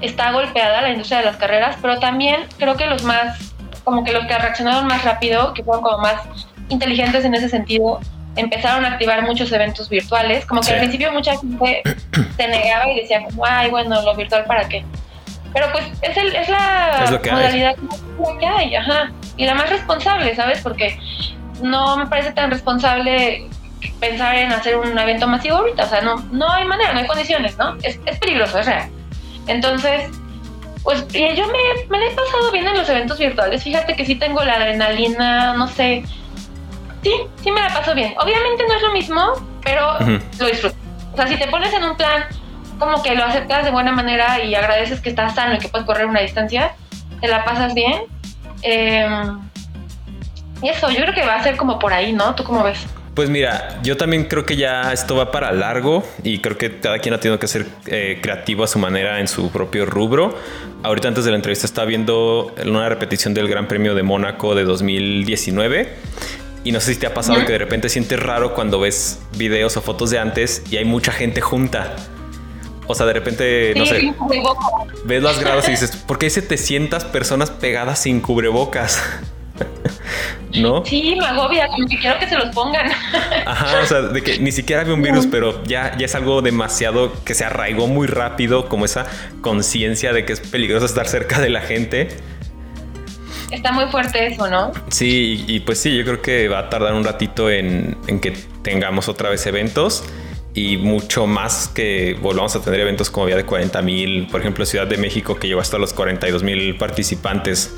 [0.00, 4.12] está golpeada, la industria de las carreras, pero también creo que los más, como que
[4.12, 6.22] los que reaccionaron más rápido, que fueron como más
[6.68, 7.98] inteligentes en ese sentido,
[8.36, 10.46] empezaron a activar muchos eventos virtuales.
[10.46, 11.82] Como que al principio mucha gente
[12.36, 14.84] se negaba y decía como, ay, bueno, lo virtual para qué.
[15.52, 17.74] Pero pues es, el, es la modalidad
[18.38, 20.60] que hay, ajá y la más responsable, ¿sabes?
[20.60, 20.98] Porque
[21.62, 23.48] no me parece tan responsable
[24.00, 27.06] pensar en hacer un evento masivo ahorita, o sea, no, no hay manera, no hay
[27.06, 27.76] condiciones, ¿no?
[27.82, 28.88] Es, es peligroso, es real.
[29.46, 30.10] Entonces,
[30.82, 34.42] pues yo me, me he pasado bien en los eventos virtuales, fíjate que sí tengo
[34.44, 36.04] la adrenalina, no sé,
[37.02, 38.14] sí, sí me la paso bien.
[38.20, 39.32] Obviamente no es lo mismo,
[39.64, 39.98] pero
[40.38, 40.76] lo disfruto.
[41.12, 42.24] O sea, si te pones en un plan
[42.78, 45.86] como que lo aceptas de buena manera y agradeces que estás sano y que puedes
[45.86, 46.74] correr una distancia,
[47.22, 48.02] te la pasas bien,
[48.62, 49.06] eh,
[50.62, 52.34] eso, yo creo que va a ser como por ahí, ¿no?
[52.34, 52.78] ¿Tú cómo ves?
[53.14, 56.98] Pues mira, yo también creo que ya esto va para largo y creo que cada
[56.98, 60.34] quien ha tenido que ser eh, creativo a su manera en su propio rubro.
[60.82, 64.64] Ahorita antes de la entrevista estaba viendo una repetición del Gran Premio de Mónaco de
[64.64, 65.94] 2019
[66.64, 69.76] y no sé si te ha pasado que de repente sientes raro cuando ves videos
[69.76, 71.94] o fotos de antes y hay mucha gente junta.
[72.86, 74.12] O sea, de repente, no sé,
[75.04, 79.02] ves las gradas y dices, ¿por qué hay 700 personas pegadas sin cubrebocas?
[80.60, 80.84] ¿No?
[80.84, 82.90] Sí, me agobia, como que quiero que se los pongan.
[83.46, 86.42] Ajá, o sea, de que ni siquiera había un virus, pero ya, ya es algo
[86.42, 89.06] demasiado que se arraigó muy rápido, como esa
[89.40, 92.08] conciencia de que es peligroso estar cerca de la gente.
[93.50, 94.72] Está muy fuerte eso, ¿no?
[94.88, 98.32] Sí, y, pues sí, yo creo que va a tardar un ratito en, en que
[98.62, 100.04] tengamos otra vez eventos
[100.54, 104.66] y mucho más que volvamos a tener eventos como había de 40 mil, por ejemplo,
[104.66, 107.74] Ciudad de México que llegó hasta los 42 mil participantes.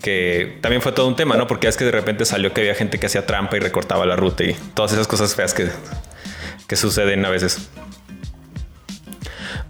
[0.00, 1.46] Que también fue todo un tema, ¿no?
[1.46, 4.16] Porque es que de repente salió que había gente que hacía trampa y recortaba la
[4.16, 5.68] ruta y todas esas cosas feas que,
[6.66, 7.68] que suceden a veces.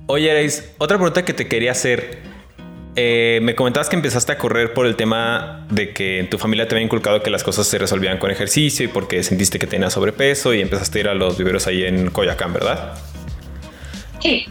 [0.07, 2.28] Oye, Ares, otra pregunta que te quería hacer.
[3.01, 6.67] Eh, me comentabas que empezaste a correr por el tema de que en tu familia
[6.67, 9.93] te había inculcado que las cosas se resolvían con ejercicio y porque sentiste que tenías
[9.93, 12.99] sobrepeso y empezaste a ir a los viveros ahí en Coyacán, ¿verdad?
[14.19, 14.47] Sí.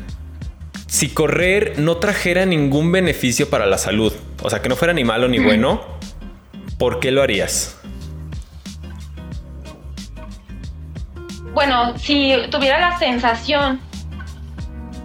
[0.88, 5.04] Si correr no trajera ningún beneficio para la salud, o sea, que no fuera ni
[5.04, 5.82] malo ni bueno,
[6.78, 7.78] ¿por qué lo harías?
[11.54, 13.82] Bueno, si tuviera la sensación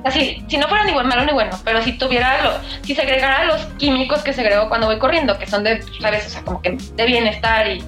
[0.04, 2.52] Así, si no fuera ni malo ni bueno, pero si tuviera, lo,
[2.84, 6.26] si se agregara los químicos que se agregó cuando voy corriendo, que son de, ¿sabes?
[6.26, 7.84] O sea, como que de bienestar y,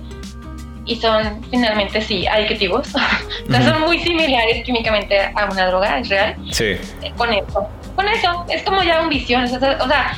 [0.86, 2.88] y son finalmente, sí, adictivos.
[3.48, 6.36] o sea, son muy similares químicamente a una droga, es real.
[6.52, 6.76] Sí.
[7.02, 7.68] Eh, con eso.
[7.96, 9.44] Con eso, es como ya un visión.
[9.44, 10.16] O sea, o sea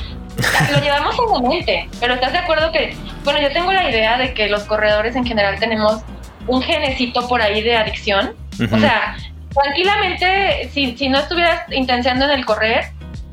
[0.71, 4.17] lo llevamos en la mente, pero ¿estás de acuerdo que, bueno, yo tengo la idea
[4.17, 6.01] de que los corredores en general tenemos
[6.45, 8.35] un genecito por ahí de adicción?
[8.71, 9.17] O sea,
[9.61, 12.85] tranquilamente, si, si no estuvieras intenciando en el correr,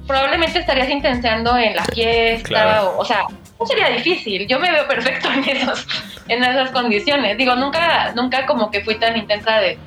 [0.07, 3.25] probablemente estarías intenciando en la fiesta, o, sea,
[3.59, 4.47] no sería difícil.
[4.47, 5.87] Yo me veo perfecto en esos,
[6.29, 7.39] en esas condiciones.
[7.39, 9.79] Digo, nunca, nunca como que fui tan intensa de,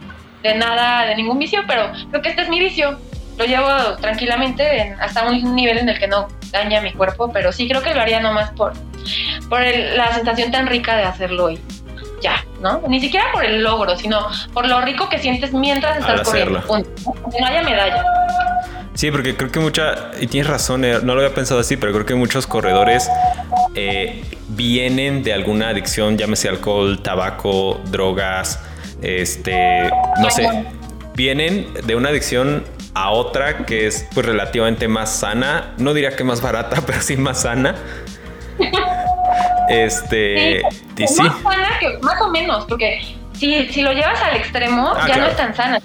[0.44, 3.00] de nada, de ningún vicio, pero creo que este es mi vicio.
[3.38, 7.68] Lo llevo tranquilamente hasta un nivel en el que no daña mi cuerpo, pero sí
[7.68, 8.74] creo que lo haría nomás por,
[9.48, 11.62] por la sensación tan rica de hacerlo y ya,
[12.62, 12.82] ¿no?
[12.88, 16.62] Ni siquiera por el logro, sino por lo rico que sientes mientras estás corriendo.
[16.68, 18.04] No haya medalla.
[18.94, 21.94] Sí, porque creo que mucha, y tienes razón, eh, no lo había pensado así, pero
[21.94, 23.08] creo que muchos corredores
[23.76, 28.60] eh, vienen de alguna adicción, llámese alcohol, tabaco, drogas,
[29.04, 30.50] este, no sé,
[31.14, 32.64] vienen de una adicción
[32.96, 37.18] a otra que es pues relativamente más sana, no diría que más barata, pero sí
[37.18, 37.76] más sana.
[39.70, 40.62] Este,
[40.96, 43.02] sí, Más sana que más o menos, porque
[43.34, 45.80] si, si lo llevas al extremo, ah, ya no es tan sana.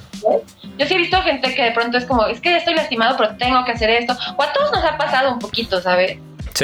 [0.78, 3.36] Yo sí he visto gente que de pronto es como, es que estoy lastimado, pero
[3.36, 4.16] tengo que hacer esto.
[4.36, 6.18] O a todos nos ha pasado un poquito, ¿sabes?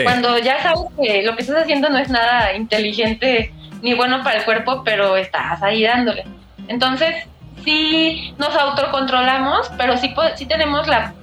[0.05, 3.53] Cuando ya sabes que lo que estás haciendo no es nada inteligente
[3.83, 6.25] ni bueno para el cuerpo, pero estás ahí dándole.
[6.69, 7.27] Entonces,
[7.65, 11.15] sí nos autocontrolamos, pero sí, sí tenemos la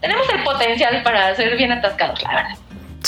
[0.00, 2.56] tenemos el potencial para ser bien atascados, la verdad.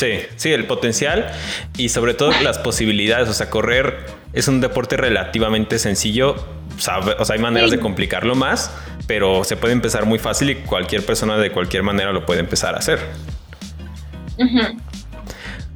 [0.01, 1.31] Sí, sí, el potencial
[1.77, 3.29] y sobre todo las posibilidades.
[3.29, 6.37] O sea, correr es un deporte relativamente sencillo.
[6.75, 8.75] O sea, hay maneras de complicarlo más,
[9.07, 12.77] pero se puede empezar muy fácil y cualquier persona de cualquier manera lo puede empezar
[12.77, 12.99] a hacer.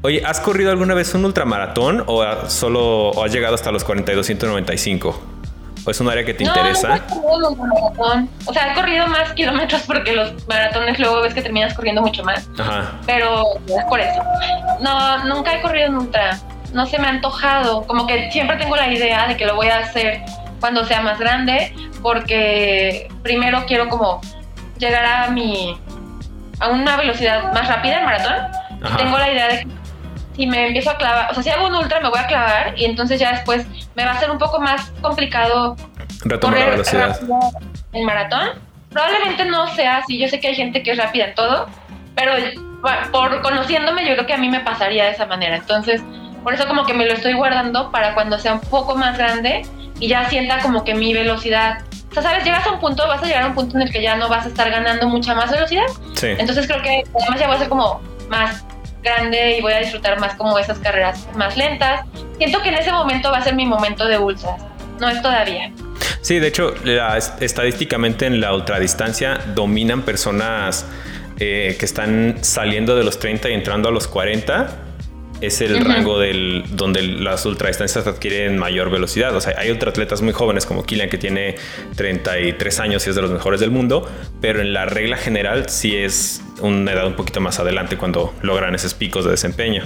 [0.01, 5.34] Oye, ¿has corrido alguna vez un ultramaratón o solo o has llegado hasta los 4295?
[5.85, 7.01] ¿O es un área que te interesa?
[7.11, 12.01] No, o sea, he corrido más kilómetros porque los maratones luego ves que terminas corriendo
[12.01, 12.49] mucho más.
[12.59, 12.93] Ajá.
[13.07, 14.23] Pero es por eso.
[14.81, 16.39] No, nunca he corrido en ultra.
[16.73, 17.87] No se me ha antojado.
[17.87, 20.23] Como que siempre tengo la idea de que lo voy a hacer
[20.61, 24.21] cuando sea más grande, porque primero quiero como
[24.79, 25.79] llegar a mi
[26.61, 28.35] a una velocidad más rápida en maratón.
[28.97, 29.84] Tengo la idea de que
[30.37, 32.75] si me empiezo a clavar, o sea, si hago un ultra me voy a clavar
[32.77, 35.77] y entonces ya después me va a ser un poco más complicado
[36.25, 37.21] retomar la velocidad
[37.93, 38.51] en maratón.
[38.91, 41.67] Probablemente no sea así, yo sé que hay gente que es rápida en todo,
[42.15, 42.33] pero
[43.13, 45.57] por conociéndome yo creo que a mí me pasaría de esa manera.
[45.57, 46.03] Entonces,
[46.43, 49.63] por eso como que me lo estoy guardando para cuando sea un poco más grande
[49.99, 51.79] y ya sienta como que mi velocidad
[52.11, 53.91] o sea, sabes, llegas a un punto, vas a llegar a un punto en el
[53.91, 55.87] que ya no vas a estar ganando mucha más velocidad.
[56.15, 56.29] Sí.
[56.39, 58.64] Entonces creo que además ya voy a ser como más
[59.05, 62.05] grande y voy a disfrutar más como esas carreras más lentas.
[62.39, 64.61] Siento que en ese momento va a ser mi momento de ultras,
[64.99, 65.71] no es todavía.
[66.23, 66.75] Sí, de hecho,
[67.41, 70.87] estadísticamente en la ultradistancia dominan personas
[71.39, 74.84] eh, que están saliendo de los 30 y entrando a los 40
[75.47, 79.35] es el rango del, donde las ultradistancias adquieren mayor velocidad.
[79.35, 81.57] O sea, hay ultraatletas muy jóvenes como Kilian que tiene
[81.97, 84.09] 33 años y es de los mejores del mundo,
[84.41, 88.75] pero en la regla general sí es una edad un poquito más adelante cuando logran
[88.75, 89.83] esos picos de desempeño.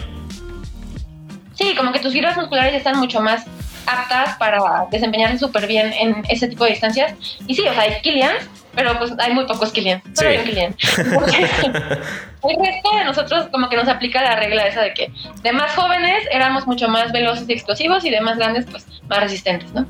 [1.55, 3.45] Sí, como que tus fibras musculares están mucho más
[3.87, 7.15] aptas para desempeñarse súper bien en ese tipo de distancias.
[7.47, 8.37] Y sí, o sea, hay Kilian
[8.79, 10.77] pero pues hay muy pocos Kilian, solo hay un Kilian.
[10.97, 15.11] el resto de nosotros como que nos aplica la regla esa de que
[15.43, 19.19] de más jóvenes éramos mucho más veloces y explosivos y de más grandes pues más
[19.19, 19.85] resistentes, ¿no?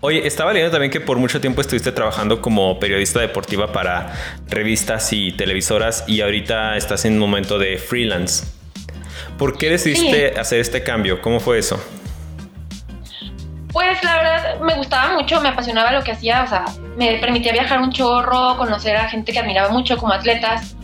[0.00, 4.14] Oye, estaba leyendo también que por mucho tiempo estuviste trabajando como periodista deportiva para
[4.46, 8.46] revistas y televisoras y ahorita estás en un momento de freelance.
[9.38, 11.20] ¿Por qué decidiste hacer este cambio?
[11.20, 11.84] ¿Cómo fue eso?
[14.78, 16.64] Gustaba mucho, me apasionaba lo que hacía, o sea,
[16.96, 20.74] me permitía viajar un chorro, conocer a gente que admiraba mucho como atletas,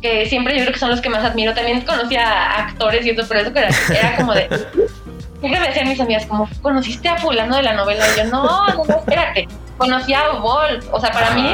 [0.00, 1.54] que siempre yo creo que son los que más admiro.
[1.54, 4.48] También conocía a actores y eso, pero eso era, era como de...
[5.40, 8.04] Siempre me decían mis amigas, como, ¿conociste a fulano de la novela?
[8.14, 10.86] Y yo, no, no, no, espérate, conocí a Wolf.
[10.92, 11.44] O sea, para mí,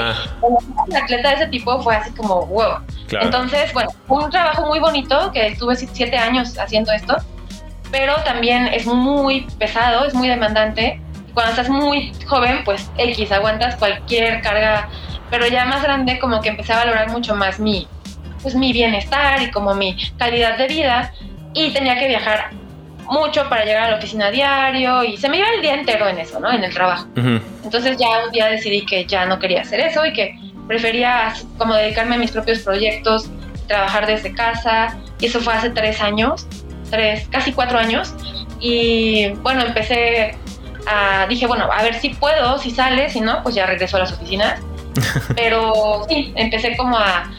[0.43, 2.81] un atleta de ese tipo fue así como, wow.
[3.13, 7.17] Entonces, bueno, fue un trabajo muy bonito, que estuve siete años haciendo esto
[7.91, 11.01] pero también es muy pesado, es muy demandante.
[11.35, 14.89] Cuando estás muy joven, pues X, aguantas cualquier carga,
[15.31, 17.87] pero ya más grande como que empecé a valorar mucho más mi,
[18.43, 21.13] pues, mi bienestar y como mi calidad de vida
[21.55, 22.51] y tenía que viajar
[23.05, 26.19] mucho para llegar a la oficina diario y se me iba el día entero en
[26.19, 26.53] eso, ¿no?
[26.53, 27.07] En el trabajo.
[27.65, 31.75] Entonces ya un día decidí que ya no quería hacer eso y que prefería como
[31.75, 33.31] dedicarme a mis propios proyectos,
[33.67, 36.47] trabajar desde casa y eso fue hace tres años
[36.91, 38.15] tres, casi cuatro años.
[38.61, 40.37] Y bueno, empecé
[40.87, 44.01] a, dije, bueno, a ver si puedo, si sale, si no, pues ya regreso a
[44.01, 44.61] las oficinas.
[45.37, 47.31] Pero sí, empecé como a,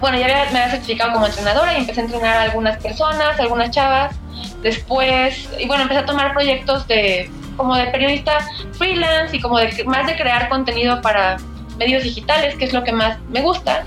[0.00, 3.70] bueno, ya me había certificado como entrenadora y empecé a entrenar a algunas personas, algunas
[3.70, 4.14] chavas.
[4.62, 8.38] Después, y bueno, empecé a tomar proyectos de como de periodista
[8.72, 11.36] freelance y como de más de crear contenido para
[11.76, 13.84] medios digitales, que es lo que más me gusta.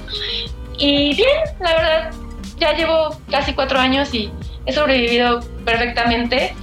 [0.77, 2.11] Y bien, la verdad,
[2.57, 4.31] ya llevo casi cuatro años y
[4.65, 6.53] he sobrevivido perfectamente,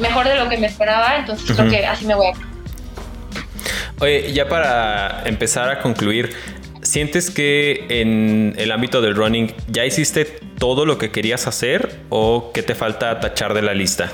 [0.00, 2.32] mejor de lo que me esperaba, entonces creo que así me voy a...
[4.00, 6.34] Oye, ya para empezar a concluir,
[6.82, 10.24] ¿sientes que en el ámbito del running ya hiciste
[10.58, 14.08] todo lo que querías hacer o qué te falta tachar de la lista?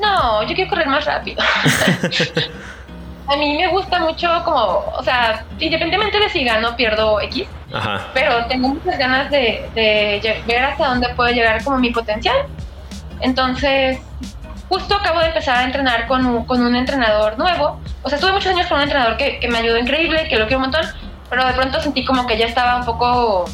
[0.00, 1.42] No, yo quiero correr más rápido.
[3.28, 8.08] a mí me gusta mucho como, o sea, independientemente de si gano, pierdo X, Ajá.
[8.14, 12.46] pero tengo muchas ganas de, de ver hasta dónde puedo llegar como mi potencial.
[13.22, 13.98] Entonces,
[14.68, 17.80] justo acabo de empezar a entrenar con un, con un entrenador nuevo.
[18.02, 20.46] O sea, estuve muchos años con un entrenador que, que me ayudó increíble, que lo
[20.46, 20.86] quiero un montón,
[21.30, 23.46] pero de pronto sentí como que ya estaba un poco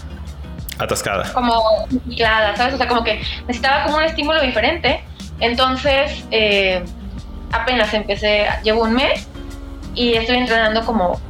[0.79, 1.33] atascada.
[1.33, 1.63] Como
[2.09, 2.75] ciclada, ¿sabes?
[2.75, 5.05] O sea, como que necesitaba como un estímulo diferente.
[5.41, 6.85] Entonces, eh,
[7.53, 9.29] apenas empecé, llevo un mes
[9.95, 11.21] y estoy entrenando como,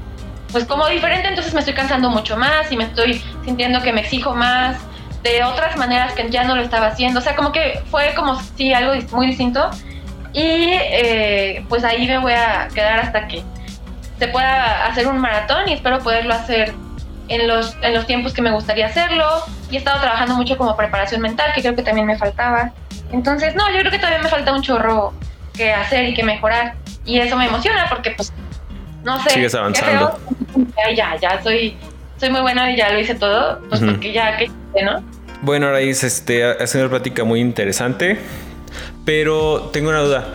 [0.52, 4.00] pues como diferente, entonces me estoy cansando mucho más y me estoy sintiendo que me
[4.00, 4.76] exijo más
[5.22, 7.20] de otras maneras que ya no lo estaba haciendo.
[7.20, 9.70] O sea, como que fue como sí algo muy distinto.
[10.32, 13.42] Y eh, pues ahí me voy a quedar hasta que
[14.18, 16.74] se pueda hacer un maratón y espero poderlo hacer
[17.28, 19.26] en los, en los tiempos que me gustaría hacerlo.
[19.70, 22.72] Y he estado trabajando mucho como preparación mental, que creo que también me faltaba.
[23.12, 25.12] Entonces, no, yo creo que todavía me falta un chorro
[25.54, 26.74] que hacer y que mejorar.
[27.04, 28.32] Y eso me emociona porque, pues,
[29.02, 29.30] no sé.
[29.30, 30.18] Sigues avanzando.
[30.94, 31.76] Ya, ya, soy,
[32.18, 33.60] soy muy buena y ya lo hice todo.
[33.68, 34.50] Pues porque ya, que
[34.82, 35.02] ¿no?
[35.42, 38.18] Bueno, Araís, este, ha sido una plática muy interesante.
[39.04, 40.34] Pero tengo una duda.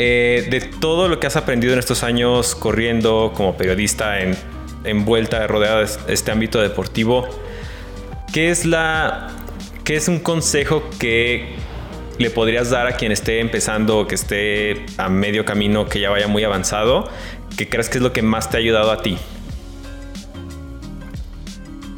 [0.00, 4.36] Eh, de todo lo que has aprendido en estos años corriendo como periodista en,
[4.84, 7.28] envuelta, rodeada de este ámbito deportivo,
[8.32, 9.28] ¿qué es la
[9.84, 11.56] qué es un consejo que
[12.18, 16.10] le podrías dar a quien esté empezando o que esté a medio camino, que ya
[16.10, 17.08] vaya muy avanzado,
[17.56, 19.16] que crees que es lo que más te ha ayudado a ti?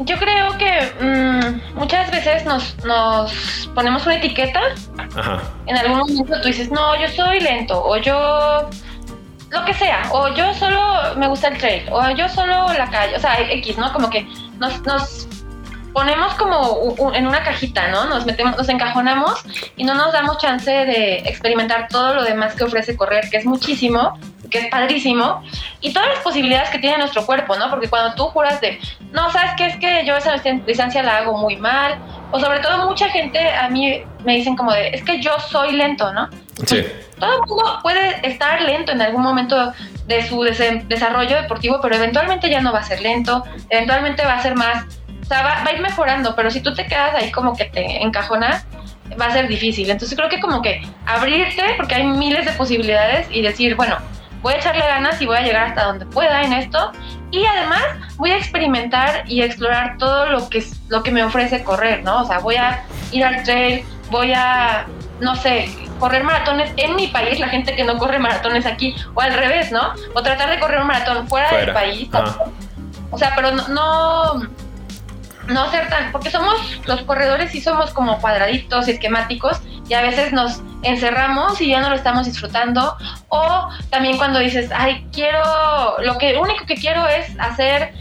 [0.01, 4.61] Yo creo que mm, muchas veces nos, nos, ponemos una etiqueta.
[5.17, 5.43] Ajá.
[5.67, 8.69] En algún momento tú dices, no, yo soy lento, o yo
[9.51, 13.17] lo que sea, o yo solo me gusta el trail, o yo solo la calle,
[13.17, 13.93] o sea, X, ¿no?
[13.93, 14.27] Como que
[14.59, 15.29] nos, nos
[15.93, 18.07] ponemos como en una cajita, ¿no?
[18.07, 19.43] Nos metemos, nos encajonamos
[19.77, 23.45] y no nos damos chance de experimentar todo lo demás que ofrece correr, que es
[23.45, 24.19] muchísimo,
[24.51, 25.43] que es padrísimo,
[25.81, 27.71] y todas las posibilidades que tiene nuestro cuerpo, ¿no?
[27.71, 28.81] Porque cuando tú juras de,
[29.13, 29.67] no, ¿sabes qué?
[29.67, 30.35] Es que yo esa
[30.67, 31.99] distancia la hago muy mal,
[32.33, 35.73] o sobre todo mucha gente a mí me dicen como de, es que yo soy
[35.73, 36.29] lento, ¿no?
[36.67, 36.85] Sí.
[37.19, 39.73] Todo el mundo puede estar lento en algún momento
[40.07, 44.43] de su desarrollo deportivo, pero eventualmente ya no va a ser lento, eventualmente va a
[44.43, 44.85] ser más
[45.31, 48.67] sea, va, a ir mejorando, pero si tú te quedas ahí como que te encajonas,
[49.21, 49.89] va a ser difícil.
[49.89, 53.97] Entonces creo que como que abrirte, porque hay miles de posibilidades, y decir, bueno,
[54.43, 56.91] voy a echarle ganas y voy a llegar hasta donde pueda en esto.
[57.31, 57.83] Y además
[58.17, 62.23] voy a experimentar y explorar todo lo que, lo que me ofrece correr, ¿no?
[62.23, 64.87] O sea, voy a ir al trail, voy a,
[65.21, 69.21] no sé, correr maratones en mi país, la gente que no corre maratones aquí, o
[69.21, 69.93] al revés, ¿no?
[70.15, 72.09] O tratar de correr un maratón fuera, del país.
[73.13, 74.49] O sea, pero no no
[75.71, 76.55] ser tan, porque somos
[76.87, 81.81] los corredores y somos como cuadraditos y esquemáticos y a veces nos encerramos y ya
[81.81, 82.97] no lo estamos disfrutando
[83.29, 85.41] o también cuando dices, ay, quiero,
[86.03, 87.93] lo que único que quiero es hacer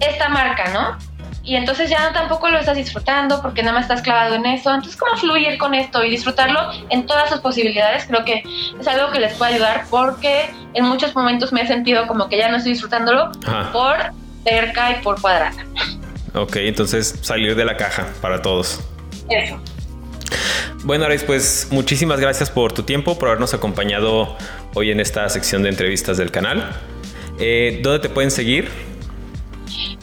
[0.00, 0.98] esta marca, ¿no?
[1.42, 4.74] Y entonces ya tampoco lo estás disfrutando porque nada más estás clavado en eso.
[4.74, 8.04] Entonces, ¿cómo fluir con esto y disfrutarlo en todas sus posibilidades?
[8.06, 8.42] Creo que
[8.80, 12.36] es algo que les puede ayudar porque en muchos momentos me he sentido como que
[12.36, 13.30] ya no estoy disfrutándolo
[13.72, 13.96] por
[14.42, 15.52] cerca y por cuadrada.
[16.36, 18.80] Ok, entonces salir de la caja para todos.
[19.28, 19.58] Eso.
[20.84, 24.36] Bueno, Ares, pues muchísimas gracias por tu tiempo, por habernos acompañado
[24.74, 26.70] hoy en esta sección de entrevistas del canal.
[27.40, 28.70] Eh, ¿Dónde te pueden seguir?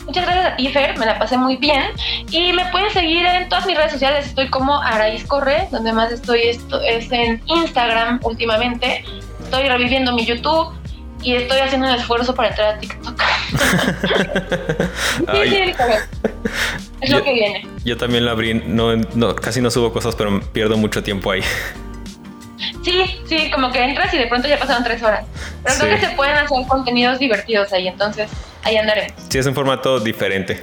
[0.06, 1.84] Muchas gracias a ti, Fer, me la pasé muy bien.
[2.32, 4.26] Y me pueden seguir en todas mis redes sociales.
[4.26, 9.06] Estoy como Araíz Corre, donde más estoy esto es en Instagram últimamente.
[9.44, 10.74] Estoy reviviendo mi YouTube,
[11.24, 13.22] y estoy haciendo un esfuerzo para entrar a TikTok.
[17.02, 17.68] es lo que viene.
[17.84, 21.42] Yo también lo abrí, no, no, casi no subo cosas, pero pierdo mucho tiempo ahí.
[22.84, 25.26] Sí, sí, como que entras y de pronto ya pasaron tres horas.
[25.64, 28.30] Pero creo que se pueden hacer contenidos divertidos ahí, entonces
[28.64, 29.14] ahí andaremos.
[29.30, 30.62] Sí, es un formato diferente.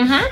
[0.00, 0.22] Ajá.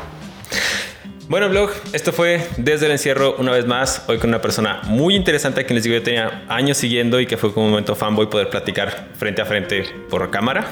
[1.29, 5.17] Bueno, blog, esto fue desde el encierro una vez más, hoy con una persona muy
[5.17, 7.97] interesante a quien les digo yo tenía años siguiendo y que fue como un momento
[7.97, 10.69] fanboy poder platicar frente a frente por cámara.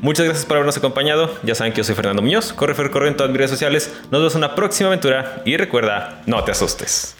[0.00, 3.16] Muchas gracias por habernos acompañado, ya saben que yo soy Fernando Muñoz, corre, corre en
[3.16, 7.14] todas mis redes sociales, nos vemos en una próxima aventura y recuerda, no te asustes.